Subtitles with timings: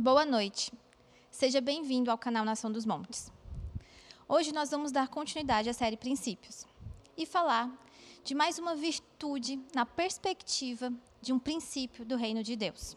[0.00, 0.72] Boa noite.
[1.28, 3.32] Seja bem-vindo ao canal Nação dos Montes.
[4.28, 6.64] Hoje nós vamos dar continuidade à série Princípios
[7.16, 7.68] e falar
[8.22, 12.96] de mais uma virtude na perspectiva de um princípio do reino de Deus.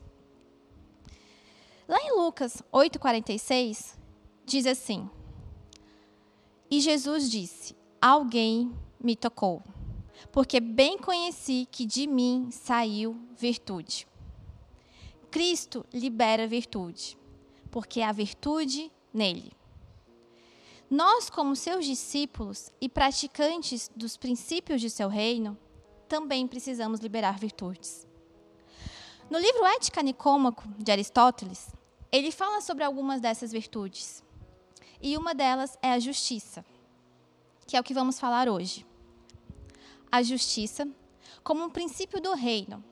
[1.88, 3.98] Lá em Lucas 8,46,
[4.46, 5.10] diz assim:
[6.70, 8.72] E Jesus disse: Alguém
[9.04, 9.64] me tocou,
[10.32, 14.11] porque bem conheci que de mim saiu virtude.
[15.32, 17.18] Cristo libera virtude,
[17.72, 19.54] porque há virtude nele.
[20.90, 25.58] Nós, como seus discípulos e praticantes dos princípios de seu reino,
[26.10, 28.06] também precisamos liberar virtudes.
[29.30, 31.74] No livro Ética Nicômaco, de Aristóteles,
[32.12, 34.22] ele fala sobre algumas dessas virtudes.
[35.02, 36.66] E uma delas é a justiça,
[37.66, 38.86] que é o que vamos falar hoje.
[40.12, 40.86] A justiça
[41.42, 42.84] como um princípio do reino,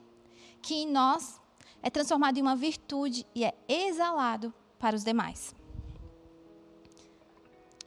[0.61, 1.38] que em nós
[1.81, 5.53] é transformado em uma virtude e é exalado para os demais.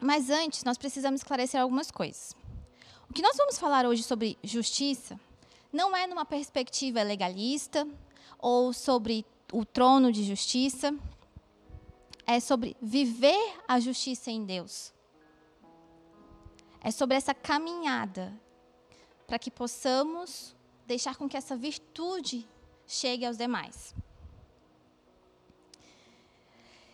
[0.01, 2.35] Mas antes, nós precisamos esclarecer algumas coisas.
[3.09, 5.19] O que nós vamos falar hoje sobre justiça
[5.73, 7.87] não é numa perspectiva legalista
[8.39, 10.95] ou sobre o trono de justiça,
[12.27, 14.93] é sobre viver a justiça em Deus.
[16.81, 18.33] É sobre essa caminhada
[19.27, 22.49] para que possamos deixar com que essa virtude
[22.93, 23.95] chegue aos demais.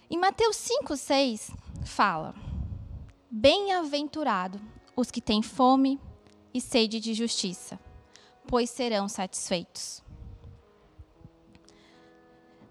[0.08, 1.50] Em Mateus 5, 6,
[1.84, 2.34] fala:
[3.30, 4.60] Bem-aventurado
[4.96, 6.00] os que têm fome
[6.54, 7.78] e sede de justiça,
[8.46, 10.02] pois serão satisfeitos.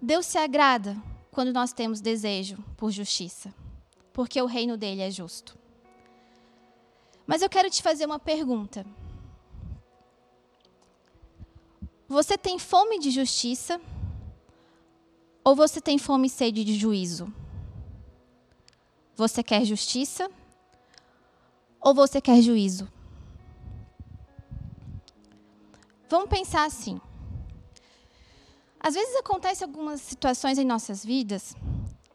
[0.02, 0.95] Deus se agrada
[1.31, 3.53] quando nós temos desejo por justiça,
[4.14, 5.58] porque o reino dele é justo.
[7.25, 8.86] Mas eu quero te fazer uma pergunta.
[12.08, 13.81] Você tem fome de justiça
[15.44, 17.33] ou você tem fome e sede de juízo?
[19.16, 20.31] Você quer justiça
[21.81, 22.88] ou você quer juízo?
[26.09, 27.02] Vamos pensar assim.
[28.80, 31.53] Às vezes acontecem algumas situações em nossas vidas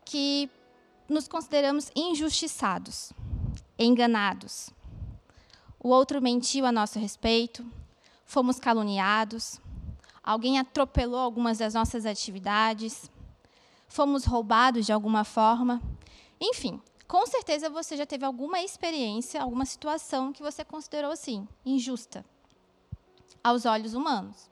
[0.06, 0.48] que
[1.06, 3.12] nos consideramos injustiçados,
[3.78, 4.70] enganados.
[5.78, 7.66] O outro mentiu a nosso respeito,
[8.24, 9.60] fomos caluniados,
[10.22, 13.10] alguém atropelou algumas das nossas atividades,
[13.88, 15.82] fomos roubados de alguma forma.
[16.40, 22.24] Enfim, com certeza você já teve alguma experiência, alguma situação que você considerou assim, injusta,
[23.42, 24.50] aos olhos humanos.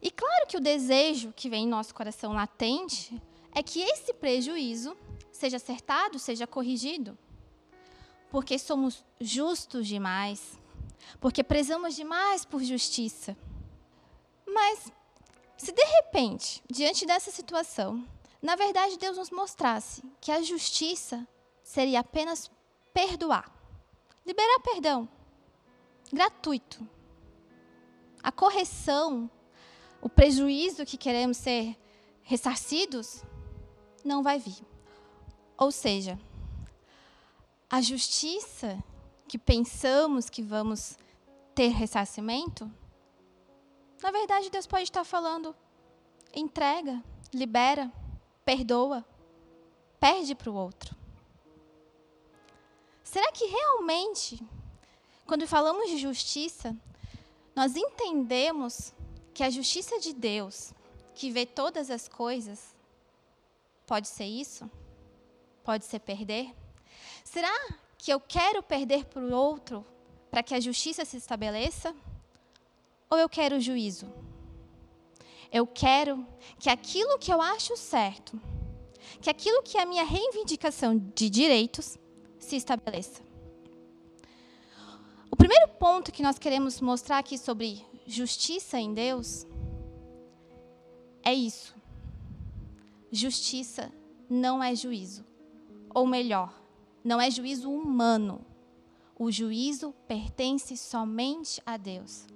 [0.00, 3.22] E claro que o desejo que vem em nosso coração latente
[3.54, 4.96] é que esse prejuízo
[5.30, 7.16] seja acertado, seja corrigido.
[8.30, 10.58] Porque somos justos demais,
[11.20, 13.36] porque prezamos demais por justiça.
[14.52, 14.92] Mas,
[15.56, 18.06] se de repente, diante dessa situação,
[18.40, 21.26] na verdade Deus nos mostrasse que a justiça
[21.62, 22.50] seria apenas
[22.92, 23.50] perdoar,
[24.26, 25.08] liberar perdão,
[26.12, 26.86] gratuito.
[28.22, 29.30] A correção,
[30.00, 31.76] o prejuízo que queremos ser
[32.22, 33.24] ressarcidos,
[34.04, 34.60] não vai vir.
[35.56, 36.18] Ou seja,
[37.70, 38.82] a justiça
[39.26, 40.98] que pensamos que vamos
[41.54, 42.70] ter ressarcimento
[44.02, 45.54] na verdade, Deus pode estar falando:
[46.34, 47.02] entrega,
[47.32, 47.90] libera,
[48.44, 49.04] perdoa,
[50.00, 50.96] perde para o outro.
[53.04, 54.42] Será que realmente,
[55.26, 56.76] quando falamos de justiça,
[57.54, 58.92] nós entendemos
[59.34, 60.72] que a justiça de Deus,
[61.14, 62.74] que vê todas as coisas,
[63.86, 64.68] pode ser isso?
[65.62, 66.54] Pode ser perder?
[67.22, 67.52] Será
[67.96, 69.86] que eu quero perder para o outro
[70.30, 71.94] para que a justiça se estabeleça?
[73.12, 74.10] Ou eu quero juízo?
[75.52, 76.26] Eu quero
[76.58, 78.40] que aquilo que eu acho certo,
[79.20, 81.98] que aquilo que é a minha reivindicação de direitos,
[82.38, 83.20] se estabeleça.
[85.30, 89.46] O primeiro ponto que nós queremos mostrar aqui sobre justiça em Deus
[91.22, 91.74] é isso.
[93.10, 93.92] Justiça
[94.26, 95.22] não é juízo.
[95.94, 96.50] Ou melhor,
[97.04, 98.40] não é juízo humano.
[99.18, 102.26] O juízo pertence somente a Deus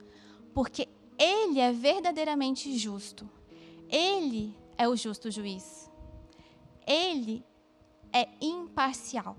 [0.56, 0.88] porque
[1.18, 3.28] Ele é verdadeiramente justo.
[3.90, 5.90] Ele é o justo juiz.
[6.86, 7.44] Ele
[8.10, 9.36] é imparcial.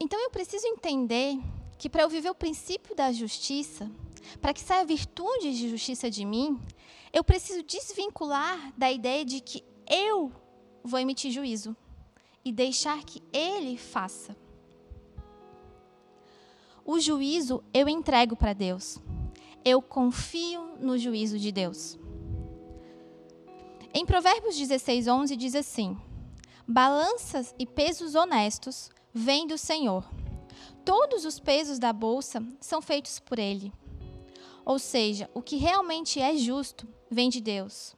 [0.00, 1.38] Então eu preciso entender
[1.78, 3.88] que para eu viver o princípio da justiça,
[4.40, 6.60] para que saia virtude de justiça de mim,
[7.12, 9.62] eu preciso desvincular da ideia de que
[9.92, 10.32] eu
[10.82, 11.76] vou emitir juízo
[12.44, 14.34] e deixar que ele faça.
[16.84, 18.98] o juízo eu entrego para Deus.
[19.64, 21.98] Eu confio no juízo de Deus.
[23.94, 25.96] Em Provérbios 16, 11 diz assim:
[26.66, 30.04] Balanças e pesos honestos vêm do Senhor.
[30.84, 33.72] Todos os pesos da bolsa são feitos por Ele.
[34.64, 37.94] Ou seja, o que realmente é justo vem de Deus.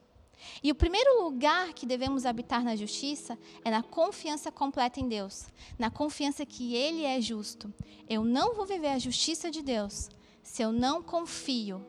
[0.63, 5.47] E o primeiro lugar que devemos habitar na justiça é na confiança completa em Deus,
[5.79, 7.73] na confiança que Ele é justo.
[8.09, 10.09] Eu não vou viver a justiça de Deus
[10.43, 11.85] se eu não confio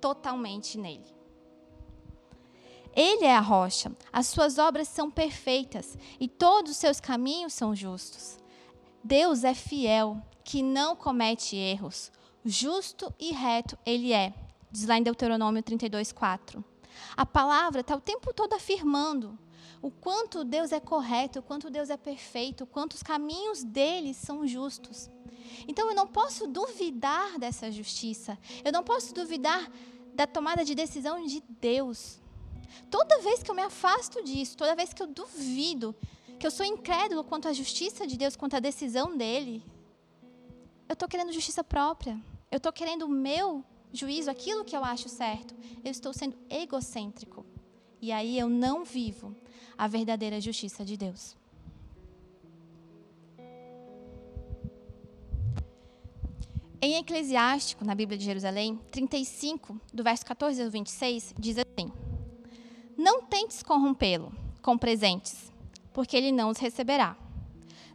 [0.00, 1.12] totalmente nele.
[2.94, 7.74] Ele é a rocha, as suas obras são perfeitas e todos os seus caminhos são
[7.74, 8.36] justos.
[9.02, 12.12] Deus é fiel, que não comete erros.
[12.44, 14.34] Justo e reto ele é,
[14.70, 16.71] diz lá em Deuteronômio 32, 4.
[17.16, 19.38] A palavra está o tempo todo afirmando
[19.80, 24.14] o quanto Deus é correto, o quanto Deus é perfeito, o quanto os caminhos dele
[24.14, 25.10] são justos.
[25.66, 29.70] Então eu não posso duvidar dessa justiça, eu não posso duvidar
[30.14, 32.20] da tomada de decisão de Deus.
[32.90, 35.94] Toda vez que eu me afasto disso, toda vez que eu duvido,
[36.38, 39.64] que eu sou incrédulo quanto à justiça de Deus, quanto à decisão dele,
[40.88, 42.20] eu estou querendo justiça própria.
[42.50, 45.54] Eu estou querendo o meu juízo, aquilo que eu acho certo,
[45.84, 47.44] eu estou sendo egocêntrico.
[48.00, 49.34] E aí eu não vivo
[49.76, 51.36] a verdadeira justiça de Deus.
[56.80, 61.92] Em Eclesiástico, na Bíblia de Jerusalém, 35, do verso 14 ao 26, diz assim:
[62.96, 65.52] Não tentes corrompê-lo com presentes,
[65.92, 67.16] porque ele não os receberá.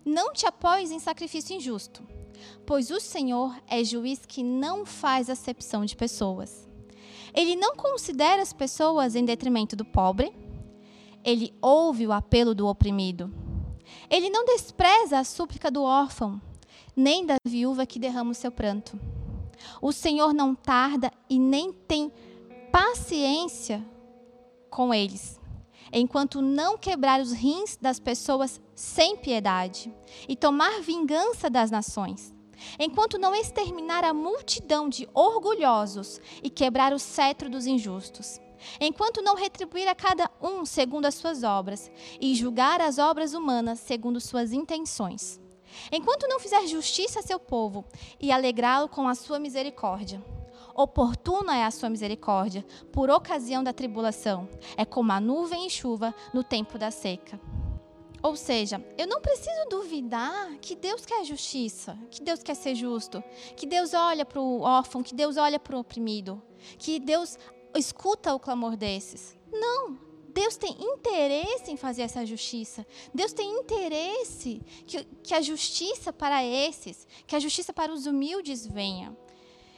[0.06, 2.02] Não te apoies em sacrifício injusto
[2.66, 6.68] pois o Senhor é juiz que não faz acepção de pessoas.
[7.34, 10.34] Ele não considera as pessoas em detrimento do pobre,
[11.24, 13.32] ele ouve o apelo do oprimido.
[14.10, 16.42] Ele não despreza a súplica do órfão,
[16.96, 19.00] nem da viúva que derrama o seu pranto.
[19.82, 22.12] O Senhor não tarda e nem tem
[22.72, 23.84] paciência
[24.70, 25.37] com eles,
[25.92, 29.94] enquanto não quebrar os rins das pessoas sem piedade
[30.28, 32.34] e tomar vingança das nações.
[32.80, 38.40] Enquanto não exterminar a multidão de orgulhosos e quebrar o cetro dos injustos,
[38.80, 43.80] enquanto não retribuir a cada um segundo as suas obras e julgar as obras humanas
[43.80, 45.40] segundo suas intenções,
[45.92, 47.86] enquanto não fizer justiça a seu povo
[48.20, 50.37] e alegrá-lo com a sua misericórdia.
[50.78, 52.64] Oportuna é a sua misericórdia
[52.94, 54.48] por ocasião da tribulação,
[54.78, 57.42] é como a nuvem e chuva no tempo da seca.
[58.22, 63.24] Ou seja, eu não preciso duvidar que Deus quer justiça, que Deus quer ser justo,
[63.56, 66.40] que Deus olha para o órfão, que Deus olha para o oprimido,
[66.78, 67.40] que Deus
[67.76, 69.36] escuta o clamor desses.
[69.52, 69.98] Não,
[70.30, 72.86] Deus tem interesse em fazer essa justiça.
[73.12, 78.68] Deus tem interesse que, que a justiça para esses, que a justiça para os humildes
[78.68, 79.18] venha.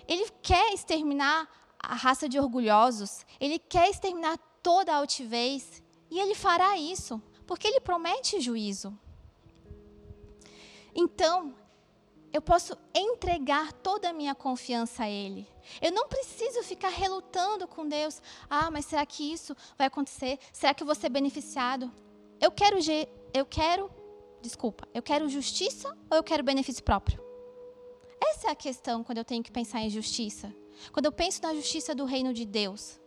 [0.10, 1.48] Ele quer exterminar
[1.82, 7.68] a raça de orgulhosos, ele quer exterminar toda a altivez, e ele fará isso porque
[7.68, 8.98] ele promete juízo.
[10.94, 11.56] Então,
[12.32, 15.48] eu posso entregar toda a minha confiança a Ele.
[15.82, 18.22] Eu não preciso ficar relutando com Deus.
[18.50, 20.38] Ah, mas será que isso vai acontecer?
[20.54, 21.92] Será que eu vou ser beneficiado?
[22.40, 22.78] Eu quero,
[23.34, 23.90] eu quero,
[24.42, 27.29] desculpa, eu quero justiça ou eu quero benefício próprio?
[28.32, 30.54] Essa é a questão quando eu tenho que pensar em justiça.
[30.92, 33.00] Quando eu penso na justiça do reino de Deus.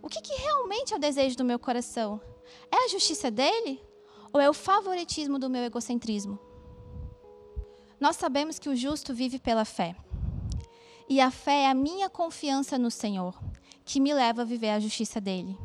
[0.00, 2.20] O que, que realmente é o desejo do meu coração?
[2.70, 3.82] É a justiça dele?
[4.32, 6.38] Ou é o favoritismo do meu egocentrismo?
[7.98, 9.96] Nós sabemos que o justo vive pela fé.
[11.08, 13.36] E a fé é a minha confiança no Senhor,
[13.84, 15.58] que me leva a viver a justiça dele.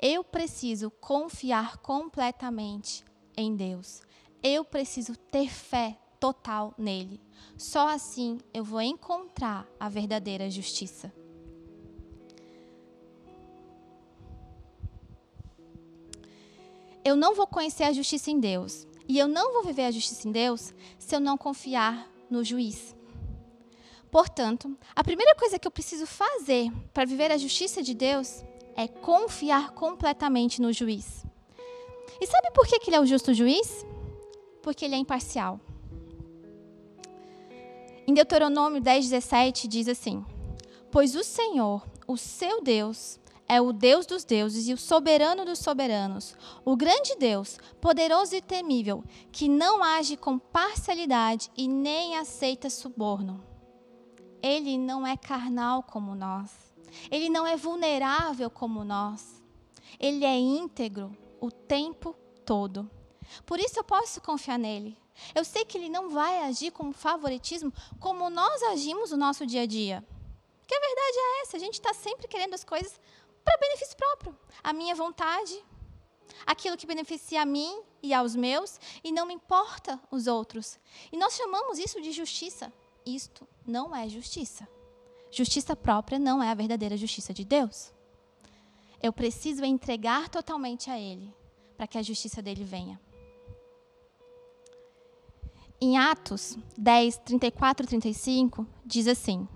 [0.00, 3.04] Eu preciso confiar completamente
[3.36, 4.02] em Deus.
[4.42, 5.98] Eu preciso ter fé
[6.32, 7.20] total nele.
[7.56, 11.12] Só assim eu vou encontrar a verdadeira justiça.
[17.06, 18.84] eu não vou conhecer a justiça em Deus.
[19.06, 22.96] E eu não vou viver a justiça em Deus se eu não confiar no juiz.
[24.10, 28.42] Portanto, a primeira coisa que eu preciso fazer para viver a justiça de Deus
[28.74, 31.24] é confiar completamente no juiz.
[32.20, 33.86] E sabe por que ele é o justo juiz?
[34.60, 35.60] Porque ele é imparcial.
[38.06, 40.24] Em Deuteronômio 10, 17 diz assim:
[40.92, 45.58] Pois o Senhor, o seu Deus, é o Deus dos deuses e o soberano dos
[45.58, 52.70] soberanos, o grande Deus, poderoso e temível, que não age com parcialidade e nem aceita
[52.70, 53.44] suborno.
[54.40, 56.52] Ele não é carnal como nós.
[57.10, 59.42] Ele não é vulnerável como nós.
[59.98, 62.88] Ele é íntegro o tempo todo.
[63.44, 64.96] Por isso eu posso confiar nele.
[65.34, 69.62] Eu sei que ele não vai agir com favoritismo como nós agimos no nosso dia
[69.62, 70.04] a dia.
[70.60, 72.98] Porque a verdade é essa, a gente está sempre querendo as coisas
[73.44, 74.36] para benefício próprio.
[74.62, 75.64] A minha vontade,
[76.44, 80.78] aquilo que beneficia a mim e aos meus, e não me importa os outros.
[81.12, 82.72] E nós chamamos isso de justiça.
[83.04, 84.66] Isto não é justiça.
[85.30, 87.92] Justiça própria não é a verdadeira justiça de Deus.
[89.02, 91.32] Eu preciso entregar totalmente a Ele
[91.76, 93.00] para que a justiça dele venha.
[95.80, 99.46] Em Atos 10, 34 e 35, diz assim: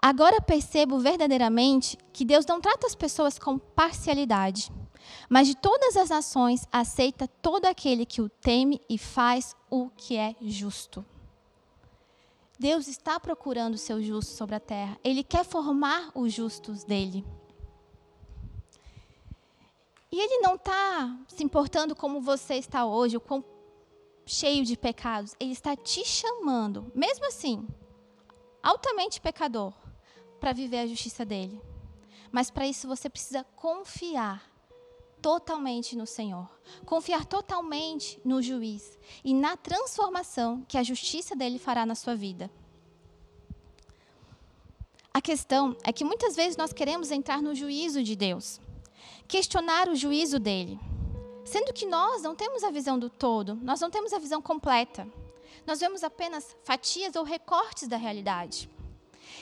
[0.00, 4.72] Agora percebo verdadeiramente que Deus não trata as pessoas com parcialidade,
[5.28, 10.16] mas de todas as nações aceita todo aquele que o teme e faz o que
[10.16, 11.04] é justo.
[12.58, 14.98] Deus está procurando o seu justo sobre a terra.
[15.02, 17.24] Ele quer formar os justos dele.
[20.12, 23.40] E ele não está se importando como você está hoje, o quão
[24.30, 25.34] cheio de pecados.
[25.40, 27.66] Ele está te chamando, mesmo assim,
[28.62, 29.74] altamente pecador,
[30.38, 31.60] para viver a justiça dele.
[32.30, 34.48] Mas para isso você precisa confiar
[35.20, 36.48] totalmente no Senhor,
[36.86, 42.50] confiar totalmente no juiz e na transformação que a justiça dele fará na sua vida.
[45.12, 48.60] A questão é que muitas vezes nós queremos entrar no juízo de Deus,
[49.26, 50.78] questionar o juízo dele,
[51.50, 55.06] sendo que nós não temos a visão do todo, nós não temos a visão completa.
[55.66, 58.70] Nós vemos apenas fatias ou recortes da realidade.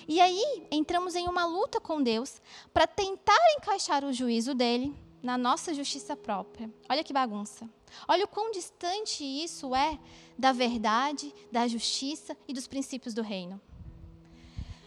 [0.06, 2.40] E aí entramos em uma luta com Deus
[2.72, 6.72] para tentar encaixar o juízo dele na nossa justiça própria.
[6.88, 7.68] Olha que bagunça.
[8.06, 9.98] Olha o quão distante isso é
[10.38, 13.60] da verdade, da justiça e dos princípios do reino.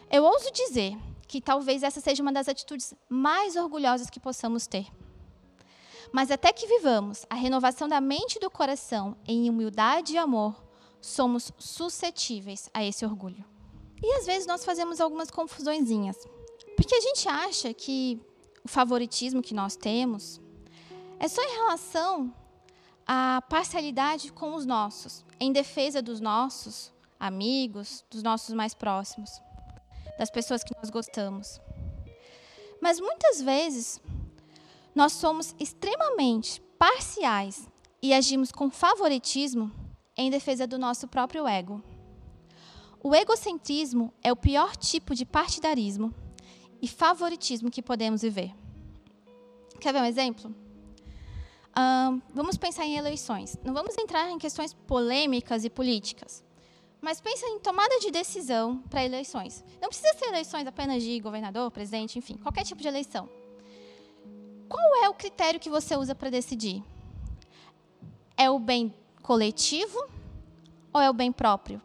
[0.10, 0.98] Eu ouso dizer
[1.28, 4.88] que talvez essa seja uma das atitudes mais orgulhosas que possamos ter.
[6.12, 10.62] Mas até que vivamos a renovação da mente e do coração em humildade e amor,
[11.00, 13.44] somos suscetíveis a esse orgulho.
[14.03, 16.18] E às vezes nós fazemos algumas confusõezinhas.
[16.75, 18.20] Porque a gente acha que
[18.63, 20.41] o favoritismo que nós temos
[21.20, 22.34] é só em relação
[23.08, 29.41] à parcialidade com os nossos, em defesa dos nossos amigos, dos nossos mais próximos,
[30.18, 31.62] das pessoas que nós gostamos.
[32.82, 34.01] Mas muitas vezes
[34.93, 37.69] nós somos extremamente parciais
[38.01, 39.71] e agimos com favoritismo
[40.17, 41.81] em defesa do nosso próprio ego.
[43.03, 46.13] O egocentrismo é o pior tipo de partidarismo
[46.81, 48.53] e favoritismo que podemos viver.
[49.79, 50.53] Quer ver um exemplo?
[51.71, 53.57] Uh, vamos pensar em eleições.
[53.63, 56.43] Não vamos entrar em questões polêmicas e políticas,
[57.00, 59.63] mas pensa em tomada de decisão para eleições.
[59.81, 63.27] Não precisa ser eleições apenas de governador, presidente, enfim, qualquer tipo de eleição.
[64.72, 66.84] Qual é o critério que você usa para decidir?
[68.38, 70.00] É o bem coletivo
[70.94, 71.82] ou é o bem próprio?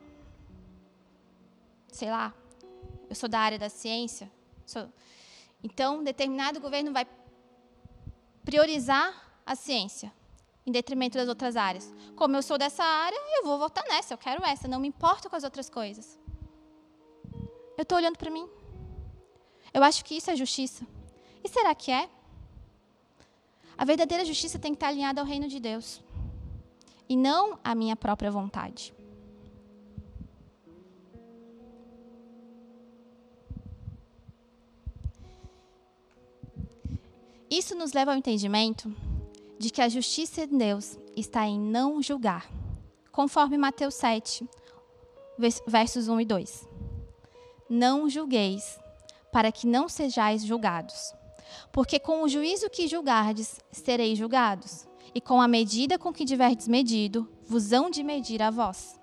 [1.97, 2.35] sei lá,
[3.09, 4.31] eu sou da área da ciência,
[4.67, 4.87] sou,
[5.65, 7.07] então determinado governo vai
[8.45, 10.13] priorizar a ciência
[10.67, 11.93] em detrimento das outras áreas.
[12.15, 15.31] Como eu sou dessa área, eu vou votar nessa, eu quero essa, não me importo
[15.31, 16.19] com as outras coisas.
[17.79, 18.49] Eu estou olhando para mim.
[19.73, 20.87] Eu acho que isso é justiça.
[21.43, 22.11] E será que é?
[23.79, 26.01] A verdadeira justiça tem que estar alinhada ao reino de Deus
[27.09, 28.95] e não à minha própria vontade.
[37.51, 38.95] Isso nos leva ao entendimento
[39.59, 42.51] de que a justiça de Deus está em não julgar,
[43.11, 44.47] conforme Mateus 7,
[45.67, 46.69] versos 1 e 2.
[47.71, 48.79] Não julgueis,
[49.33, 51.16] para que não sejais julgados.
[51.73, 56.69] Porque com o juízo que julgardes, sereis julgados, e com a medida com que tiverdes
[56.69, 58.99] medido, vos hão de medir a vós.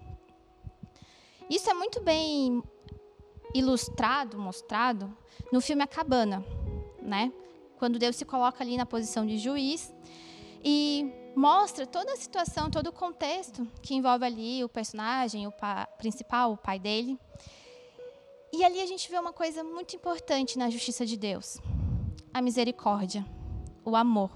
[1.49, 2.63] Isso é muito bem
[3.53, 5.15] ilustrado, mostrado,
[5.51, 6.43] no filme A Cabana,
[7.01, 7.31] né?
[7.83, 9.93] quando Deus se coloca ali na posição de juiz
[10.63, 15.53] e mostra toda a situação, todo o contexto que envolve ali o personagem, o
[15.97, 17.19] principal, o pai dele.
[18.53, 21.57] E ali a gente vê uma coisa muito importante na justiça de Deus:
[22.33, 23.23] a misericórdia,
[23.85, 24.31] o amor.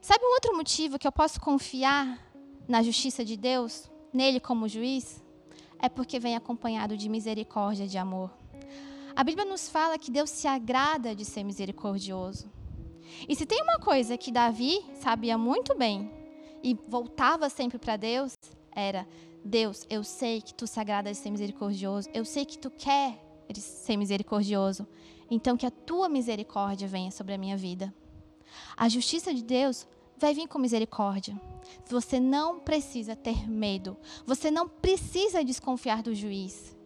[0.00, 2.18] Sabe um outro motivo que eu posso confiar
[2.68, 5.20] na justiça de Deus, nele como juiz?
[5.80, 8.30] É porque vem acompanhado de misericórdia, de amor.
[9.16, 12.48] A Bíblia nos fala que Deus se agrada de ser misericordioso.
[13.28, 16.10] E se tem uma coisa que Davi sabia muito bem
[16.62, 18.34] e voltava sempre para Deus,
[18.70, 19.06] era:
[19.44, 23.25] Deus, eu sei que tu se agrada de ser misericordioso, eu sei que tu quer
[23.54, 24.86] ser misericordioso,
[25.30, 27.94] então que a tua misericórdia venha sobre a minha vida.
[28.76, 29.86] A justiça de Deus
[30.18, 31.38] vai vir com misericórdia.
[31.86, 33.96] Você não precisa ter medo.
[34.24, 36.76] Você não precisa desconfiar do juiz.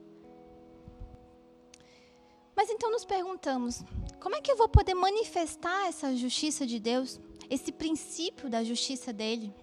[2.57, 3.83] Mas então nos perguntamos:
[4.21, 9.13] como é que eu vou poder manifestar essa justiça de Deus, esse princípio da justiça
[9.13, 9.55] dele?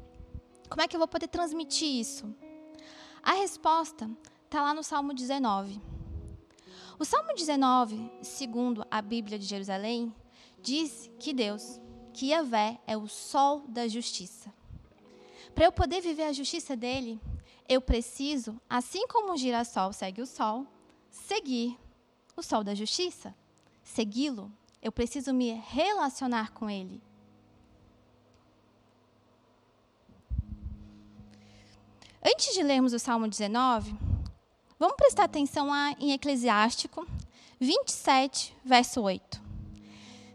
[0.70, 2.34] Como é que eu vou poder transmitir isso?
[3.22, 4.10] A resposta
[4.46, 5.82] está lá no Salmo 19.
[7.00, 10.12] O Salmo 19, segundo a Bíblia de Jerusalém,
[10.60, 11.80] diz que Deus,
[12.12, 14.52] que Yahvé é o sol da justiça.
[15.54, 17.22] Para eu poder viver a justiça dele,
[17.70, 20.66] eu preciso, assim como o girassol segue o sol,
[21.12, 21.78] seguir
[22.36, 23.36] o sol da justiça,
[23.84, 24.52] segui-lo.
[24.82, 27.00] Eu preciso me relacionar com ele.
[32.26, 33.96] Antes de lermos o Salmo 19,
[34.80, 37.08] vamos prestar atenção lá em Eclesiástico
[37.60, 39.42] 27, verso 8.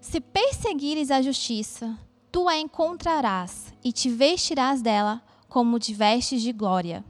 [0.01, 1.97] Se perseguires a justiça,
[2.33, 7.05] tu a encontrarás e te vestirás dela como de vestes de glória.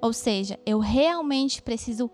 [0.00, 2.10] Ou seja, eu realmente preciso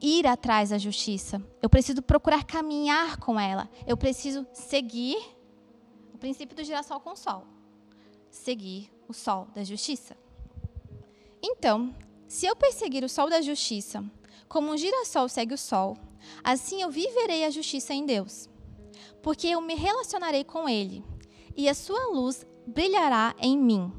[0.00, 1.42] ir atrás da justiça.
[1.60, 3.68] Eu preciso procurar caminhar com ela.
[3.86, 5.16] Eu preciso seguir
[6.12, 7.44] o princípio do girassol com o sol.
[8.30, 10.16] Seguir o sol da justiça.
[11.42, 11.94] Então,
[12.34, 14.04] se eu perseguir o sol da justiça,
[14.48, 15.96] como um girassol segue o sol,
[16.42, 18.48] assim eu viverei a justiça em Deus.
[19.22, 21.04] Porque eu me relacionarei com Ele,
[21.56, 23.92] e a sua luz brilhará em mim.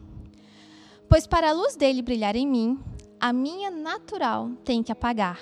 [1.08, 2.77] Pois para a luz dele brilhar em mim,
[3.22, 5.39] a minha natural tem que apagar,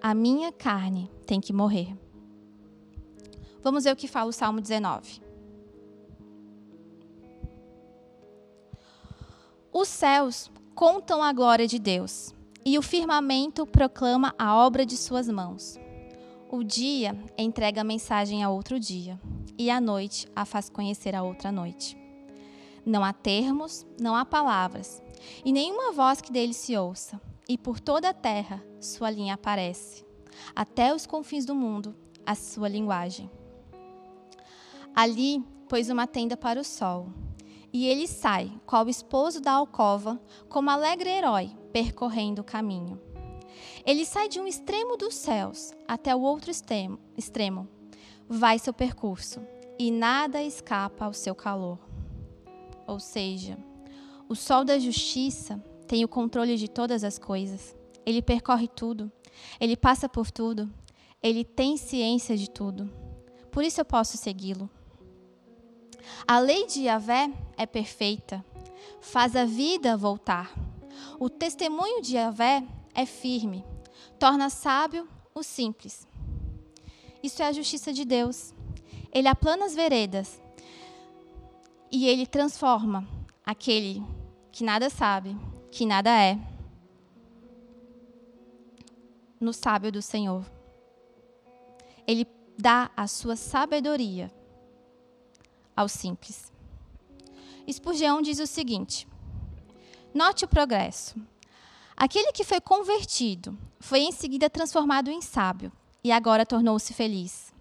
[0.00, 1.92] a minha carne tem que morrer.
[3.64, 5.20] Vamos ver o que fala o Salmo 19.
[9.72, 12.32] Os céus contam a glória de Deus,
[12.64, 15.76] e o firmamento proclama a obra de suas mãos.
[16.48, 19.20] O dia entrega a mensagem a outro dia,
[19.58, 21.98] e a noite a faz conhecer a outra noite.
[22.86, 25.02] Não há termos, não há palavras,
[25.44, 30.06] e nenhuma voz que dele se ouça, e por toda a terra sua linha aparece,
[30.54, 31.92] até os confins do mundo
[32.24, 33.28] a sua linguagem.
[34.94, 37.08] Ali pôs uma tenda para o sol
[37.72, 43.00] e ele sai, qual esposo da alcova, como alegre herói, percorrendo o caminho.
[43.84, 47.68] Ele sai de um extremo dos céus até o outro extremo, extremo.
[48.28, 49.40] Vai seu percurso,
[49.78, 51.78] e nada escapa ao seu calor.
[52.86, 53.58] Ou seja,
[54.28, 57.76] o sol da justiça tem o controle de todas as coisas.
[58.04, 59.10] Ele percorre tudo,
[59.60, 60.70] ele passa por tudo,
[61.22, 62.90] ele tem ciência de tudo.
[63.50, 64.70] Por isso eu posso segui-lo.
[66.26, 68.44] A lei de Yahvé é perfeita,
[69.00, 70.52] faz a vida voltar.
[71.18, 72.62] O testemunho de Yahvé
[72.94, 73.64] é firme,
[74.18, 76.06] torna sábio o simples.
[77.22, 78.54] Isso é a justiça de Deus.
[79.12, 80.40] Ele aplana as veredas
[81.90, 83.06] e ele transforma
[83.44, 84.02] aquele
[84.52, 85.36] que nada sabe,
[85.70, 86.38] que nada é,
[89.40, 90.44] no sábio do Senhor.
[92.06, 92.26] Ele
[92.58, 94.30] dá a sua sabedoria
[95.78, 96.52] ao simples.
[97.70, 99.06] Spurgeon diz o seguinte:
[100.12, 101.14] Note o progresso.
[101.96, 105.70] Aquele que foi convertido foi em seguida transformado em sábio
[106.02, 107.54] e agora tornou-se feliz.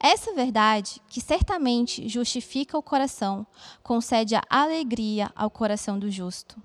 [0.00, 3.46] Essa verdade, que certamente justifica o coração,
[3.82, 6.62] concede a alegria ao coração do justo.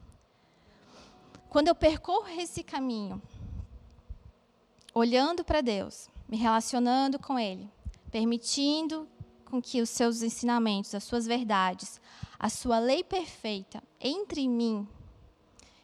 [1.50, 3.22] Quando eu percorro esse caminho,
[4.94, 7.70] olhando para Deus, me relacionando com Ele,
[8.12, 9.08] permitindo
[9.54, 12.02] com que os seus ensinamentos, as suas verdades,
[12.40, 14.88] a sua lei perfeita entre em mim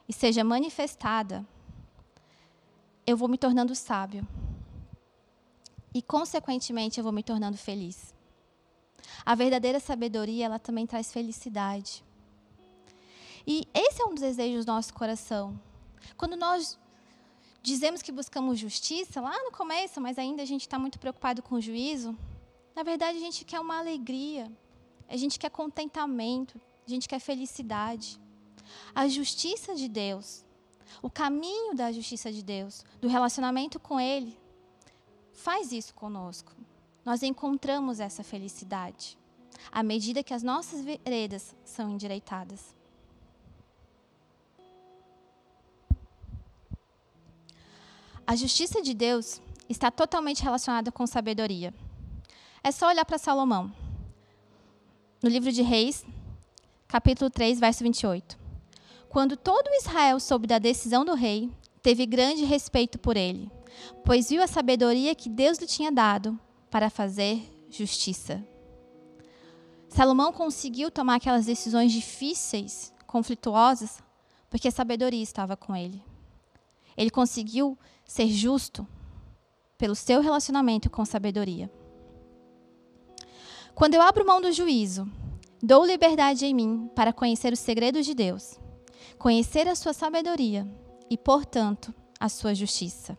[0.08, 1.46] e seja manifestada,
[3.06, 4.28] eu vou me tornando sábio.
[5.94, 8.12] E, consequentemente, eu vou me tornando feliz.
[9.24, 12.04] A verdadeira sabedoria, ela também traz felicidade.
[13.46, 15.62] E esse é um dos desejos do nosso coração.
[16.18, 16.80] Quando nós
[17.62, 21.54] dizemos que buscamos justiça, lá no começo, mas ainda a gente está muito preocupado com
[21.54, 22.18] o juízo,
[22.80, 24.50] na verdade, a gente quer uma alegria,
[25.10, 28.18] a gente quer contentamento, a gente quer felicidade.
[28.96, 30.46] A justiça de Deus,
[31.02, 34.40] o caminho da justiça de Deus, do relacionamento com Ele,
[35.34, 36.54] faz isso conosco.
[37.04, 39.18] Nós encontramos essa felicidade
[39.70, 42.74] à medida que as nossas veredas são endireitadas.
[48.26, 51.74] A justiça de Deus está totalmente relacionada com sabedoria.
[52.64, 53.72] É só olhar para Salomão.
[55.24, 56.06] No livro de Reis,
[56.88, 58.38] capítulo 3, verso 28.
[59.08, 61.50] Quando todo Israel soube da decisão do rei,
[61.82, 63.50] teve grande respeito por ele,
[64.06, 66.38] pois viu a sabedoria que Deus lhe tinha dado
[66.70, 68.46] para fazer justiça.
[69.88, 74.04] Salomão conseguiu tomar aquelas decisões difíceis, conflituosas,
[74.50, 76.04] porque a sabedoria estava com ele.
[76.96, 78.86] Ele conseguiu ser justo
[79.78, 81.72] pelo seu relacionamento com sabedoria.
[83.80, 85.10] Quando eu abro mão do juízo,
[85.64, 88.60] dou liberdade em mim para conhecer os segredos de Deus,
[89.18, 90.68] conhecer a sua sabedoria
[91.10, 93.18] e, portanto, a sua justiça.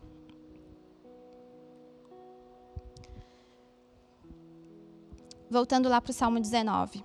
[5.49, 7.03] Voltando lá para o Salmo 19.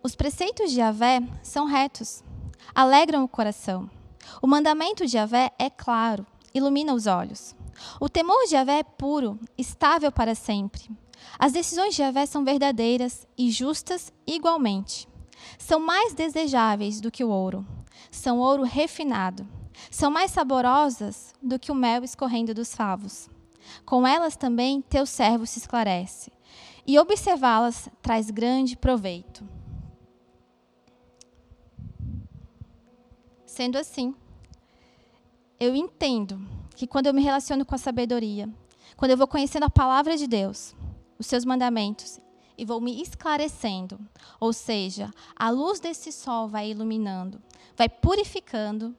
[0.00, 2.22] Os preceitos de Yahvé são retos,
[2.72, 3.90] alegram o coração.
[4.40, 7.56] O mandamento de Yahvé é claro, ilumina os olhos.
[8.00, 11.01] O temor de Yahvé é puro, estável para sempre.
[11.38, 15.08] As decisões de Yahvé são verdadeiras e justas igualmente.
[15.58, 17.66] São mais desejáveis do que o ouro.
[18.10, 19.46] São ouro refinado.
[19.90, 23.28] São mais saborosas do que o mel escorrendo dos favos.
[23.84, 26.32] Com elas também teu servo se esclarece.
[26.86, 29.46] E observá-las traz grande proveito.
[33.46, 34.14] Sendo assim,
[35.60, 36.40] eu entendo
[36.74, 38.48] que quando eu me relaciono com a sabedoria,
[38.96, 40.74] quando eu vou conhecendo a palavra de Deus,
[41.22, 42.20] os seus mandamentos,
[42.58, 43.98] e vou me esclarecendo,
[44.38, 47.42] ou seja, a luz desse sol vai iluminando,
[47.74, 48.94] vai purificando,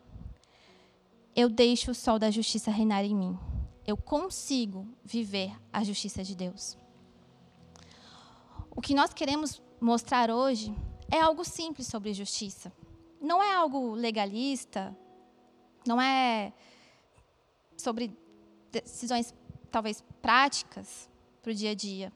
[1.36, 3.40] eu deixo o sol da justiça reinar em mim.
[3.86, 6.78] Eu consigo viver a justiça de Deus.
[8.76, 10.74] O que nós queremos mostrar hoje
[11.12, 12.72] é algo simples sobre justiça
[13.24, 14.96] não é algo legalista,
[15.88, 16.52] não é
[17.78, 18.16] sobre
[18.70, 19.34] decisões
[19.72, 21.10] talvez práticas
[21.44, 22.12] para o dia a dia.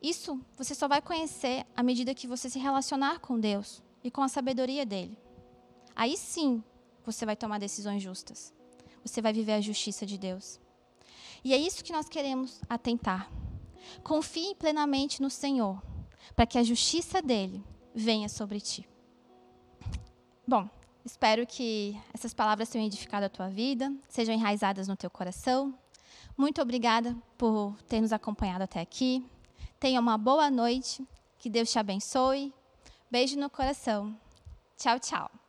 [0.00, 4.22] Isso você só vai conhecer à medida que você se relacionar com Deus e com
[4.22, 5.18] a sabedoria dele.
[5.96, 6.62] Aí sim
[7.04, 8.54] você vai tomar decisões justas.
[9.04, 10.60] Você vai viver a justiça de Deus.
[11.42, 13.30] E é isso que nós queremos atentar.
[14.04, 15.82] Confie plenamente no Senhor,
[16.36, 18.86] para que a justiça dele venha sobre ti.
[20.46, 20.68] Bom,
[21.04, 25.74] espero que essas palavras tenham edificado a tua vida, sejam enraizadas no teu coração.
[26.36, 29.26] Muito obrigada por ter nos acompanhado até aqui.
[29.78, 31.06] Tenha uma boa noite,
[31.38, 32.52] que Deus te abençoe.
[33.10, 34.16] Beijo no coração.
[34.76, 35.39] Tchau, tchau.